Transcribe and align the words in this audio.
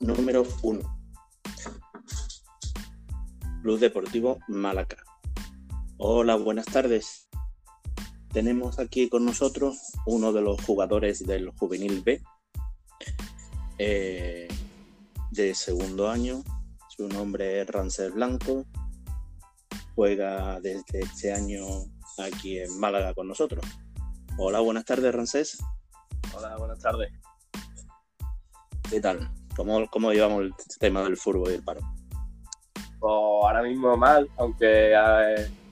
número 0.00 0.46
1. 0.62 0.80
Club 3.62 3.78
Deportivo 3.78 4.38
Málaga. 4.48 4.96
Hola, 5.98 6.36
buenas 6.36 6.66
tardes. 6.66 7.28
Tenemos 8.32 8.78
aquí 8.78 9.08
con 9.08 9.24
nosotros 9.24 9.78
uno 10.06 10.32
de 10.32 10.42
los 10.42 10.62
jugadores 10.62 11.26
del 11.26 11.50
Juvenil 11.50 12.02
B 12.02 12.22
eh, 13.78 14.48
de 15.30 15.54
segundo 15.54 16.10
año. 16.10 16.42
Su 16.88 17.08
nombre 17.08 17.62
es 17.62 17.66
Rancel 17.66 18.12
Blanco. 18.12 18.66
Juega 19.94 20.60
desde 20.60 21.00
este 21.00 21.32
año 21.32 21.64
aquí 22.18 22.58
en 22.58 22.78
Málaga 22.78 23.14
con 23.14 23.28
nosotros. 23.28 23.64
Hola, 24.38 24.60
buenas 24.60 24.84
tardes, 24.84 25.14
Rancés. 25.14 25.58
Hola, 26.36 26.56
buenas 26.58 26.78
tardes. 26.78 27.10
¿Qué 28.90 29.00
tal? 29.00 29.30
¿Cómo, 29.56 29.86
cómo 29.88 30.12
llevamos 30.12 30.42
el 30.42 30.54
tema 30.78 31.02
del 31.02 31.16
fútbol 31.16 31.50
y 31.50 31.54
el 31.54 31.62
paro? 31.62 31.80
Pues 32.74 33.02
ahora 33.02 33.62
mismo 33.62 33.96
mal, 33.96 34.28
aunque 34.36 34.94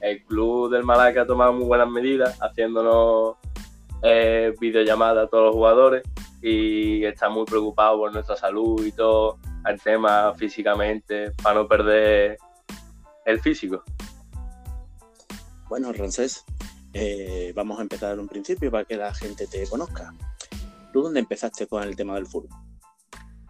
el 0.00 0.24
club 0.24 0.70
del 0.70 0.84
Malaca 0.84 1.22
ha 1.22 1.26
tomado 1.26 1.52
muy 1.52 1.66
buenas 1.66 1.90
medidas, 1.90 2.38
haciéndonos 2.40 3.36
eh, 4.02 4.54
videollamadas 4.58 5.26
a 5.26 5.28
todos 5.28 5.46
los 5.46 5.54
jugadores 5.54 6.02
y 6.40 7.04
está 7.04 7.28
muy 7.28 7.44
preocupado 7.44 7.98
por 7.98 8.12
nuestra 8.12 8.36
salud 8.36 8.84
y 8.84 8.92
todo 8.92 9.38
el 9.66 9.80
tema 9.80 10.34
físicamente 10.34 11.32
para 11.42 11.60
no 11.60 11.68
perder 11.68 12.38
el 13.24 13.40
físico. 13.40 13.82
Bueno, 15.68 15.92
Rancés, 15.92 16.44
eh, 16.92 17.52
vamos 17.54 17.78
a 17.78 17.82
empezar 17.82 18.18
un 18.18 18.28
principio 18.28 18.70
para 18.70 18.84
que 18.84 18.96
la 18.96 19.12
gente 19.12 19.46
te 19.46 19.66
conozca. 19.66 20.12
¿Tú 20.92 21.02
dónde 21.02 21.20
empezaste 21.20 21.66
con 21.66 21.82
el 21.82 21.96
tema 21.96 22.14
del 22.14 22.26
fútbol? 22.26 22.63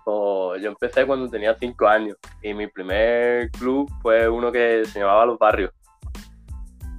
Yo 0.06 0.69
empecé 0.69 1.06
cuando 1.06 1.28
tenía 1.28 1.56
cinco 1.58 1.86
años 1.86 2.16
y 2.42 2.52
mi 2.55 2.66
primer 2.66 3.50
club 3.50 3.91
fue 4.02 4.28
uno 4.28 4.52
que 4.52 4.84
se 4.84 5.00
llamaba 5.00 5.27
Los 5.27 5.38
Barrios. 5.38 5.72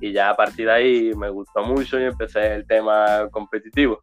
Y 0.02 0.12
ya 0.12 0.32
a 0.32 0.36
partir 0.36 0.66
de 0.66 0.72
ahí 0.72 1.12
me 1.16 1.30
gustó 1.30 1.64
mucho 1.64 2.00
y 2.00 2.04
empecé 2.04 2.56
el 2.56 2.68
tema 2.68 3.30
competitivo. 3.32 4.02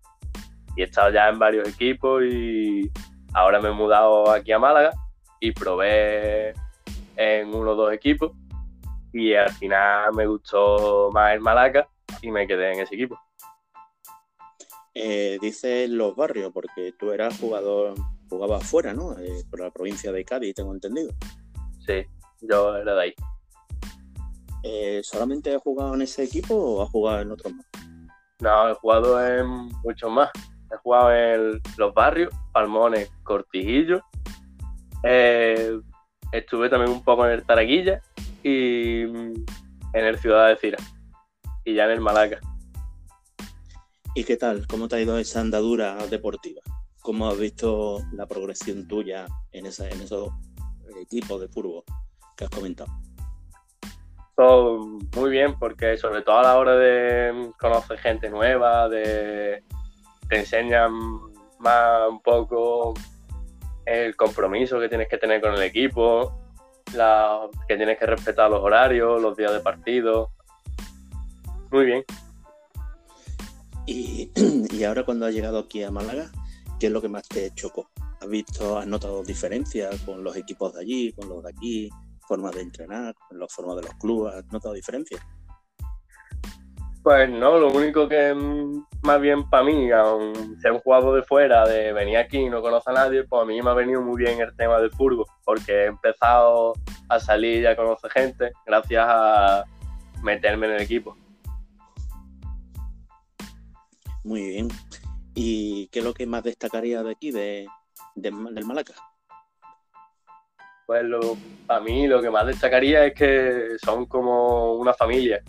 Y 0.77 0.83
he 0.83 0.84
estado 0.84 1.11
ya 1.11 1.28
en 1.28 1.39
varios 1.39 1.69
equipos 1.69 2.22
y 2.25 2.91
ahora 3.34 3.61
me 3.61 3.69
he 3.69 3.72
mudado 3.72 4.31
aquí 4.31 4.53
a 4.53 4.59
Málaga 4.59 4.92
y 5.41 5.53
probé 5.53 6.55
en 7.16 7.55
uno 7.55 7.72
o 7.72 7.75
dos 7.75 7.92
equipos 7.92 8.33
y 9.12 9.34
al 9.34 9.50
final 9.50 10.12
me 10.14 10.27
gustó 10.27 11.11
más 11.12 11.34
el 11.34 11.41
Malaca 11.41 11.89
y 12.22 12.31
me 12.31 12.47
quedé 12.47 12.72
en 12.72 12.81
ese 12.81 12.94
equipo. 12.94 13.20
Eh, 14.94 15.39
dices 15.41 15.89
los 15.91 16.14
barrios 16.14 16.53
porque 16.53 16.92
tú 16.98 17.12
eras 17.12 17.39
jugador 17.39 17.94
jugaba 18.33 18.56
afuera, 18.56 18.94
¿no? 18.94 19.19
Eh, 19.19 19.44
por 19.50 19.61
la 19.61 19.70
provincia 19.70 20.11
de 20.11 20.25
Cádiz, 20.25 20.55
tengo 20.55 20.72
entendido. 20.72 21.12
Sí, 21.86 22.06
yo 22.41 22.75
era 22.77 22.94
de 22.94 23.02
ahí. 23.02 23.14
Eh, 24.62 25.00
¿Solamente 25.05 25.55
has 25.55 25.61
jugado 25.61 25.94
en 25.94 26.02
ese 26.02 26.25
equipo 26.25 26.55
o 26.55 26.83
has 26.83 26.88
jugado 26.88 27.20
en 27.20 27.30
otros 27.30 27.53
más? 27.53 27.66
No, 28.41 28.70
he 28.70 28.75
jugado 28.75 29.27
en 29.27 29.47
muchos 29.84 30.10
más. 30.10 30.30
He 30.72 30.77
jugado 30.78 31.12
en 31.14 31.60
Los 31.77 31.92
Barrios, 31.92 32.33
Palmones, 32.53 33.10
Cortijillo. 33.22 34.00
Eh, 35.03 35.78
estuve 36.33 36.70
también 36.70 36.91
un 36.91 37.05
poco 37.05 37.27
en 37.27 37.33
el 37.33 37.44
Taraguilla 37.44 38.00
y 38.42 39.03
en 39.03 39.44
el 39.92 40.19
Ciudad 40.19 40.48
de 40.48 40.56
Cira. 40.56 40.78
Y 41.66 41.75
ya 41.75 41.84
en 41.84 41.91
el 41.91 42.00
Malaca. 42.00 42.41
¿Y 44.14 44.25
qué 44.25 44.38
tal? 44.38 44.66
¿Cómo 44.66 44.88
te 44.88 44.97
ha 44.97 45.00
ido 45.00 45.19
esa 45.19 45.41
andadura 45.41 45.97
deportiva? 46.06 46.62
¿Cómo 47.02 47.28
has 47.28 47.36
visto 47.36 47.98
la 48.12 48.26
progresión 48.26 48.86
tuya 48.86 49.26
en, 49.50 49.66
esa, 49.66 49.88
en 49.88 50.00
esos 50.00 50.30
equipos 51.00 51.40
de 51.40 51.48
fútbol 51.48 51.82
que 52.36 52.44
has 52.44 52.50
comentado? 52.50 52.90
Todo 54.36 54.86
muy 55.16 55.30
bien, 55.30 55.58
porque 55.58 55.96
sobre 55.98 56.22
todo 56.22 56.38
a 56.38 56.42
la 56.42 56.56
hora 56.56 56.76
de 56.76 57.50
conocer 57.58 57.98
gente 57.98 58.30
nueva, 58.30 58.88
de 58.88 59.64
te 60.28 60.38
enseñan 60.38 60.92
más 61.58 62.08
un 62.08 62.22
poco 62.22 62.94
el 63.84 64.14
compromiso 64.14 64.78
que 64.78 64.88
tienes 64.88 65.08
que 65.08 65.19
tener 65.19 65.40
con 65.40 65.54
el 65.54 65.62
equipo, 65.62 66.38
la, 66.94 67.48
que 67.66 67.76
tienes 67.76 67.98
que 67.98 68.06
respetar 68.06 68.48
los 68.48 68.62
horarios, 68.62 69.20
los 69.20 69.36
días 69.36 69.52
de 69.52 69.58
partido. 69.58 70.30
Muy 71.72 71.84
bien. 71.84 72.04
Y, 73.86 74.30
y 74.70 74.84
ahora 74.84 75.04
cuando 75.04 75.26
has 75.26 75.34
llegado 75.34 75.58
aquí 75.58 75.82
a 75.82 75.90
Málaga, 75.90 76.30
¿qué 76.82 76.88
es 76.88 76.93
lo 76.93 77.00
que 77.00 77.09
más 77.09 77.28
te 77.28 77.48
chocó? 77.54 77.88
¿Has 78.20 78.28
visto, 78.28 78.76
has 78.76 78.88
notado 78.88 79.22
diferencias 79.22 80.00
con 80.00 80.25
los 80.25 80.34
equipos 80.34 80.75
de 80.75 80.81
allí, 80.81 81.12
con 81.12 81.28
los 81.28 81.44
de 81.44 81.50
aquí, 81.50 81.88
formas 82.26 82.56
de 82.56 82.62
entrenar, 82.62 83.15
con 83.28 83.38
las 83.38 83.54
formas 83.54 83.76
de 83.76 83.82
los 83.82 83.94
clubes? 84.00 84.34
¿Has 84.34 84.47
notado 84.47 84.75
diferencias? 84.75 85.25
Pues 87.04 87.31
no, 87.31 87.56
lo 87.56 87.70
único 87.72 88.09
que 88.09 88.34
más 89.00 89.20
bien 89.20 89.48
para 89.48 89.62
mí, 89.62 89.93
aun 89.93 90.59
ser 90.60 90.72
un 90.72 90.81
jugador 90.81 91.15
de 91.15 91.22
fuera, 91.22 91.65
de 91.69 91.93
venir 91.93 92.16
aquí 92.16 92.38
y 92.38 92.50
no 92.50 92.60
conocer 92.60 92.97
a 92.97 93.04
nadie, 93.04 93.22
pues 93.28 93.43
a 93.43 93.44
mí 93.44 93.62
me 93.62 93.70
ha 93.70 93.75
venido 93.75 94.03
muy 94.03 94.20
bien 94.20 94.41
el 94.41 94.53
tema 94.56 94.81
del 94.81 94.91
fútbol, 94.91 95.26
porque 95.44 95.84
he 95.84 95.87
empezado 95.87 96.72
a 97.09 97.20
salir 97.20 97.62
y 97.62 97.66
a 97.66 97.76
conocer 97.76 98.10
gente 98.10 98.50
gracias 98.66 99.06
a 99.09 99.64
meterme 100.25 100.66
en 100.66 100.72
el 100.72 100.82
equipo. 100.82 101.16
Muy 104.25 104.43
bien. 104.43 104.69
¿Y 105.34 105.88
qué 105.88 106.00
es 106.00 106.04
lo 106.04 106.12
que 106.12 106.26
más 106.26 106.44
destacaría 106.44 107.03
de 107.03 107.10
aquí, 107.10 107.31
de, 107.31 107.66
de 108.15 108.31
del 108.31 108.65
Malaca? 108.66 108.94
Pues 110.87 111.04
lo, 111.04 111.37
para 111.66 111.81
mí 111.81 112.06
lo 112.06 112.20
que 112.20 112.31
más 112.31 112.47
destacaría 112.47 113.06
es 113.06 113.15
que 113.15 113.76
son 113.82 114.06
como 114.06 114.75
una 114.75 114.93
familia, 114.93 115.43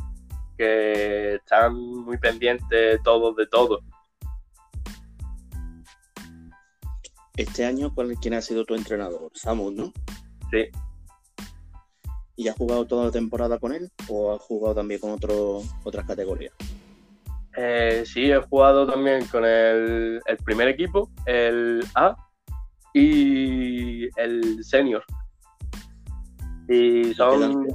que 0.58 1.36
están 1.36 1.76
muy 1.76 2.18
pendientes 2.18 3.02
todos 3.04 3.36
de 3.36 3.48
todo. 3.48 3.80
Este 7.36 7.66
año, 7.66 7.94
¿quién 8.22 8.36
ha 8.36 8.42
sido 8.42 8.64
tu 8.64 8.76
entrenador? 8.76 9.32
Samus, 9.34 9.74
¿no? 9.74 9.92
Sí. 10.52 10.70
¿Y 12.36 12.48
has 12.48 12.56
jugado 12.56 12.86
toda 12.86 13.06
la 13.06 13.12
temporada 13.12 13.58
con 13.60 13.74
él 13.74 13.92
o 14.08 14.34
has 14.34 14.42
jugado 14.42 14.76
también 14.76 15.00
con 15.00 15.12
otro, 15.12 15.62
otras 15.84 16.06
categorías? 16.06 16.54
Eh, 17.56 18.04
sí, 18.06 18.32
he 18.32 18.38
jugado 18.42 18.88
también 18.88 19.26
con 19.28 19.46
el, 19.46 20.22
el, 20.26 20.38
primer 20.38 20.68
equipo, 20.68 21.10
el 21.26 21.86
A 21.96 22.16
y 22.94 24.08
el 24.20 24.64
senior. 24.64 25.04
Y 26.68 27.14
son, 27.14 27.68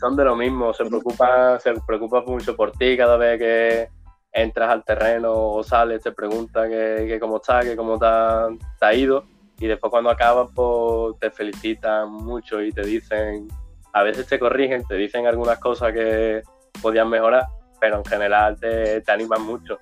son 0.00 0.16
de 0.16 0.24
lo 0.24 0.34
mismo, 0.34 0.72
se 0.74 0.84
preocupa, 0.84 1.60
se 1.60 1.74
preocupa 1.86 2.22
mucho 2.22 2.56
por 2.56 2.72
ti 2.72 2.96
cada 2.96 3.16
vez 3.16 3.38
que 3.38 3.88
entras 4.32 4.70
al 4.70 4.84
terreno 4.84 5.32
o 5.32 5.62
sales, 5.62 6.02
te 6.02 6.12
preguntan 6.12 6.68
que, 6.68 7.04
que 7.06 7.20
cómo 7.20 7.36
está, 7.36 7.60
que 7.60 7.76
cómo 7.76 7.98
te 7.98 8.06
ha, 8.06 8.48
te 8.80 8.86
ha, 8.86 8.94
ido. 8.94 9.24
Y 9.60 9.66
después 9.66 9.90
cuando 9.90 10.10
acabas, 10.10 10.50
pues 10.54 11.18
te 11.20 11.30
felicitan 11.30 12.10
mucho 12.10 12.62
y 12.62 12.72
te 12.72 12.82
dicen, 12.82 13.48
a 13.92 14.02
veces 14.02 14.26
te 14.26 14.38
corrigen, 14.38 14.84
te 14.86 14.96
dicen 14.96 15.26
algunas 15.26 15.58
cosas 15.58 15.92
que 15.92 16.42
podían 16.80 17.08
mejorar 17.08 17.44
pero 17.80 17.98
en 17.98 18.04
general 18.04 18.58
te, 18.58 19.00
te 19.00 19.12
animan 19.12 19.42
mucho. 19.42 19.78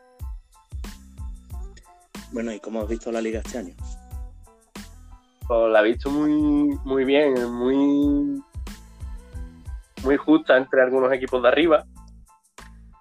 Bueno, 2.32 2.52
¿y 2.52 2.60
cómo 2.60 2.82
has 2.82 2.88
visto 2.88 3.10
la 3.12 3.20
liga 3.20 3.40
este 3.40 3.58
año? 3.58 3.74
Pues 5.46 5.72
la 5.72 5.80
he 5.80 5.84
visto 5.84 6.10
muy, 6.10 6.78
muy 6.84 7.04
bien, 7.04 7.52
muy, 7.52 8.42
muy 10.02 10.16
justa 10.16 10.56
entre 10.56 10.82
algunos 10.82 11.12
equipos 11.12 11.40
de 11.42 11.48
arriba 11.48 11.84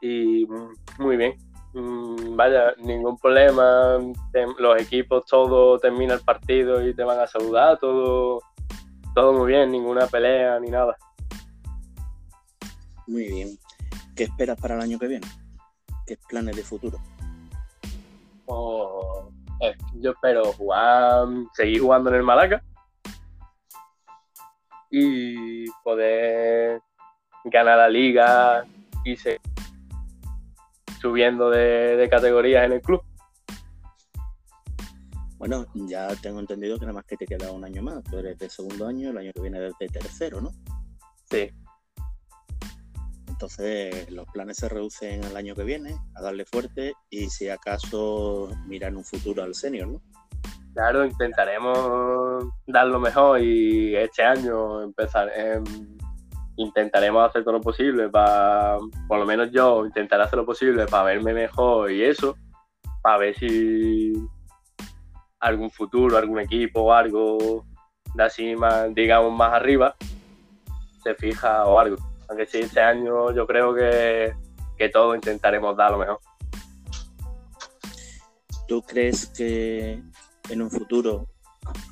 y 0.02 0.48
muy 1.00 1.18
bien. 1.18 1.36
Mm, 1.74 2.36
vaya, 2.36 2.74
ningún 2.78 3.18
problema, 3.18 3.98
los 4.60 4.82
equipos 4.82 5.26
todo 5.26 5.78
termina 5.80 6.14
el 6.14 6.22
partido 6.22 6.88
y 6.88 6.96
te 6.96 7.04
van 7.04 7.20
a 7.20 7.28
saludar, 7.28 7.80
todo, 7.80 8.40
todo 9.14 9.34
muy 9.34 9.48
bien, 9.48 9.72
ninguna 9.72 10.08
pelea 10.08 10.60
ni 10.60 10.70
nada. 10.70 10.96
Muy 13.08 13.28
bien. 13.28 13.65
¿Qué 14.16 14.24
esperas 14.24 14.60
para 14.60 14.76
el 14.76 14.82
año 14.82 14.98
que 14.98 15.08
viene? 15.08 15.28
¿Qué 16.08 16.18
planes 16.30 16.56
de 16.56 16.64
futuro? 16.64 16.98
Oh, 18.46 19.30
eh, 19.60 19.76
yo 19.96 20.12
espero 20.12 20.54
jugar, 20.54 21.28
seguir 21.54 21.82
jugando 21.82 22.10
en 22.10 22.16
el 22.16 22.24
Malaca 22.24 22.64
y 24.90 25.70
poder 25.84 26.82
ganar 27.44 27.78
la 27.78 27.90
liga 27.90 28.66
y 29.04 29.18
seguir 29.18 29.42
subiendo 31.02 31.50
de, 31.50 31.98
de 31.98 32.10
categorías 32.10 32.66
en 32.66 32.74
el 32.74 32.82
club. 32.82 33.04
Bueno, 35.38 35.66
ya 35.74 36.08
tengo 36.16 36.40
entendido 36.40 36.80
que 36.80 36.86
nada 36.86 36.94
más 36.94 37.06
que 37.06 37.18
te 37.18 37.26
queda 37.26 37.52
un 37.52 37.66
año 37.66 37.84
más. 37.84 38.02
Tú 38.06 38.18
eres 38.18 38.40
de 38.40 38.50
segundo 38.50 38.88
año, 38.88 39.10
el 39.10 39.18
año 39.18 39.32
que 39.34 39.42
viene 39.42 39.58
eres 39.58 39.74
de 39.78 39.88
tercero, 39.90 40.40
¿no? 40.40 40.52
Sí. 41.30 41.52
Entonces 43.36 44.10
los 44.12 44.26
planes 44.28 44.56
se 44.56 44.70
reducen 44.70 45.26
al 45.26 45.36
año 45.36 45.56
que 45.56 45.66
viene, 45.66 45.98
a 46.16 46.22
darle 46.22 46.46
fuerte 46.46 46.94
y 47.10 47.30
si 47.30 47.50
acaso 47.50 48.50
mirar 48.66 48.96
un 48.96 49.04
futuro 49.04 49.44
al 49.44 49.54
senior, 49.54 49.90
¿no? 49.90 50.02
Claro, 50.74 51.04
intentaremos 51.04 52.46
dar 52.66 52.88
lo 52.88 52.98
mejor 52.98 53.42
y 53.42 53.94
este 53.94 54.24
año 54.24 54.82
empezar, 54.82 55.30
em, 55.36 55.66
intentaremos 56.56 57.28
hacer 57.28 57.44
todo 57.44 57.56
lo 57.56 57.62
posible 57.62 58.08
para, 58.08 58.78
por 59.06 59.20
lo 59.20 59.26
menos 59.26 59.52
yo 59.52 59.86
intentaré 59.86 60.24
hacer 60.24 60.40
lo 60.40 60.46
posible 60.46 60.86
para 60.86 61.04
verme 61.04 61.34
mejor 61.34 61.92
y 61.92 62.06
eso, 62.06 62.38
para 63.02 63.18
ver 63.18 63.36
si 63.36 64.14
algún 65.42 65.70
futuro, 65.72 66.18
algún 66.18 66.40
equipo 66.40 66.84
o 66.84 66.94
algo 66.94 67.66
de 68.14 68.24
así 68.24 68.56
más, 68.56 68.96
digamos, 68.96 69.34
más 69.34 69.52
arriba 69.52 69.94
se 71.04 71.14
fija 71.16 71.66
o 71.66 71.78
algo. 71.78 72.15
Aunque 72.28 72.46
sí, 72.46 72.60
este 72.60 72.82
año 72.82 73.32
yo 73.32 73.46
creo 73.46 73.74
que, 73.74 74.34
que 74.78 74.90
todos 74.90 75.16
intentaremos 75.16 75.76
dar 75.78 75.92
lo 75.92 76.00
mejor. 76.00 76.20
¿Tú 78.68 78.82
crees 78.82 79.28
que 79.28 80.02
en 80.50 80.62
un 80.62 80.72
futuro, 80.72 81.28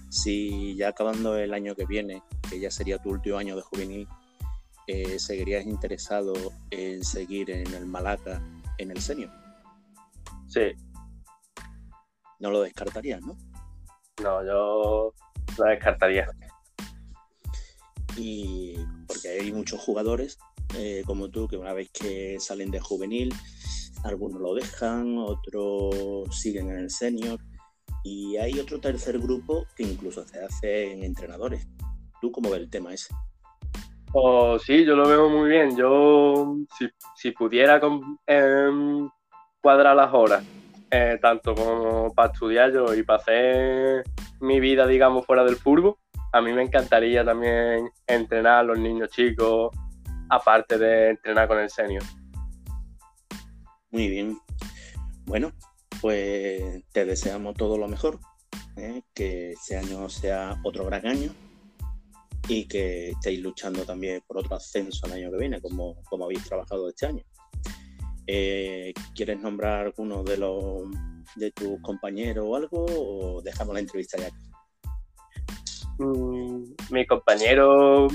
si 0.09 0.75
ya 0.75 0.89
acabando 0.89 1.37
el 1.37 1.53
año 1.53 1.75
que 1.75 1.85
viene, 1.85 2.23
que 2.49 2.59
ya 2.59 2.71
sería 2.71 2.97
tu 2.97 3.09
último 3.09 3.37
año 3.37 3.55
de 3.55 3.61
juvenil, 3.61 4.07
eh, 4.87 5.17
seguirías 5.19 5.65
interesado 5.65 6.33
en 6.71 7.03
seguir 7.03 7.51
en 7.51 7.73
el 7.73 7.85
Malaca 7.85 8.41
en 8.79 8.91
el 8.91 8.99
senior? 8.99 9.31
Sí. 10.47 10.73
No 12.39 12.51
lo 12.51 12.61
descartarías, 12.61 13.21
¿no? 13.21 13.37
No, 14.21 14.45
yo 14.45 15.13
lo 15.57 15.65
descartaría. 15.65 16.27
Y 18.17 18.75
porque 19.07 19.29
hay 19.29 19.51
muchos 19.51 19.79
jugadores 19.79 20.37
eh, 20.75 21.03
como 21.05 21.29
tú 21.29 21.47
que 21.47 21.57
una 21.57 21.73
vez 21.73 21.89
que 21.91 22.37
salen 22.39 22.71
de 22.71 22.79
juvenil, 22.79 23.33
algunos 24.03 24.41
lo 24.41 24.53
dejan, 24.55 25.17
otros 25.17 26.35
siguen 26.35 26.69
en 26.69 26.79
el 26.79 26.89
senior 26.89 27.39
y 28.03 28.37
hay 28.37 28.59
otro 28.59 28.79
tercer 28.79 29.19
grupo 29.19 29.65
que 29.75 29.83
incluso 29.83 30.25
se 30.27 30.43
hace 30.43 30.91
en 30.91 31.03
entrenadores. 31.03 31.67
¿Tú 32.21 32.31
cómo 32.31 32.49
ves 32.49 32.61
el 32.61 32.69
tema 32.69 32.93
ese? 32.93 33.13
Oh, 34.13 34.59
sí, 34.59 34.85
yo 34.85 34.95
lo 34.95 35.07
veo 35.07 35.29
muy 35.29 35.49
bien. 35.49 35.75
Yo, 35.75 36.57
si, 37.15 37.31
pudiera 37.31 37.81
em, 38.27 39.09
cuadrar 39.61 39.95
las 39.95 40.13
horas, 40.13 40.43
eh, 40.91 41.17
tanto 41.21 41.55
como 41.55 42.13
para 42.13 42.31
estudiar 42.31 42.71
yo 42.71 42.93
y 42.93 43.03
para 43.03 43.19
hacer 43.19 44.03
mi 44.39 44.59
vida, 44.59 44.85
digamos, 44.85 45.25
fuera 45.25 45.43
del 45.43 45.55
fútbol, 45.55 45.95
a 46.33 46.41
mí 46.41 46.51
me 46.51 46.63
encantaría 46.63 47.23
también 47.23 47.89
entrenar 48.07 48.59
a 48.59 48.63
los 48.63 48.79
niños 48.79 49.09
chicos, 49.11 49.69
aparte 50.29 50.79
de 50.79 51.11
entrenar 51.11 51.47
con 51.47 51.59
el 51.59 51.69
senior. 51.69 52.03
Muy 53.91 54.09
bien. 54.09 54.39
Bueno, 55.25 55.51
pues 56.01 56.83
te 56.91 57.05
deseamos 57.05 57.55
todo 57.55 57.77
lo 57.77 57.87
mejor, 57.87 58.19
¿eh? 58.77 59.03
que 59.13 59.51
este 59.51 59.77
año 59.77 60.09
sea 60.09 60.59
otro 60.63 60.85
gran 60.85 61.05
año 61.05 61.31
y 62.47 62.67
que 62.67 63.11
estéis 63.11 63.39
luchando 63.39 63.85
también 63.85 64.21
por 64.25 64.39
otro 64.39 64.55
ascenso 64.55 65.05
el 65.05 65.13
año 65.13 65.31
que 65.31 65.37
viene, 65.37 65.61
como, 65.61 66.01
como 66.05 66.25
habéis 66.25 66.43
trabajado 66.45 66.89
este 66.89 67.05
año. 67.05 67.23
Eh, 68.25 68.91
¿Quieres 69.13 69.39
nombrar 69.39 69.85
alguno 69.85 70.23
de 70.23 70.37
los 70.37 70.81
de 71.35 71.51
tus 71.51 71.79
compañeros 71.81 72.45
o 72.47 72.55
algo 72.55 72.85
o 72.87 73.41
dejamos 73.43 73.75
la 73.75 73.81
entrevista 73.81 74.17
ya 74.17 74.27
aquí? 74.27 74.52
Mm, 75.99 76.63
mi 76.89 77.05
compañero 77.05 78.07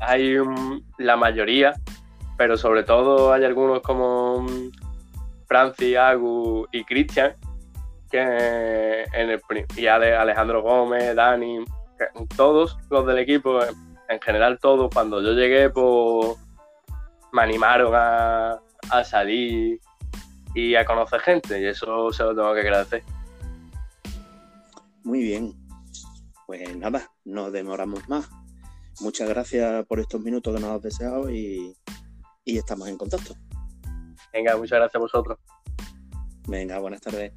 hay 0.00 0.36
la 0.98 1.16
mayoría, 1.16 1.74
pero 2.36 2.56
sobre 2.56 2.84
todo 2.84 3.32
hay 3.32 3.44
algunos 3.44 3.80
como 3.82 4.42
mm, 4.42 4.70
Francis, 5.46 5.96
Agu 5.96 6.66
y 6.72 6.84
Cristian, 6.84 7.34
que 8.10 9.02
en 9.12 9.30
el, 9.30 9.40
y 9.76 9.86
Alejandro 9.86 10.62
Gómez, 10.62 11.14
Dani, 11.14 11.64
todos 12.36 12.78
los 12.88 13.06
del 13.06 13.18
equipo, 13.18 13.60
en 14.08 14.20
general 14.20 14.58
todos, 14.60 14.90
cuando 14.92 15.22
yo 15.22 15.32
llegué, 15.32 15.70
pues 15.70 16.36
me 17.32 17.42
animaron 17.42 17.92
a, 17.94 18.58
a 18.90 19.04
salir 19.04 19.78
y 20.54 20.74
a 20.74 20.84
conocer 20.84 21.20
gente, 21.20 21.60
y 21.60 21.66
eso 21.66 22.12
se 22.12 22.24
lo 22.24 22.34
tengo 22.34 22.54
que 22.54 22.60
agradecer. 22.60 23.02
Muy 25.04 25.20
bien. 25.20 25.59
Pues 26.50 26.76
nada, 26.76 27.08
no 27.24 27.52
demoramos 27.52 28.08
más. 28.08 28.28
Muchas 28.98 29.28
gracias 29.28 29.86
por 29.86 30.00
estos 30.00 30.20
minutos 30.20 30.52
que 30.52 30.60
nos 30.60 30.72
has 30.72 30.82
deseado 30.82 31.30
y, 31.30 31.76
y 32.44 32.58
estamos 32.58 32.88
en 32.88 32.98
contacto. 32.98 33.36
Venga, 34.32 34.56
muchas 34.56 34.80
gracias 34.80 34.96
a 34.96 34.98
vosotros. 34.98 35.38
Venga, 36.48 36.80
buenas 36.80 37.02
tardes. 37.02 37.32